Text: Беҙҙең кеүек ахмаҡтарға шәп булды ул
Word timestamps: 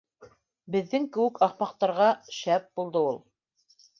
Беҙҙең 0.75 1.05
кеүек 1.17 1.37
ахмаҡтарға 1.49 2.09
шәп 2.39 2.65
булды 2.81 3.07
ул 3.13 3.23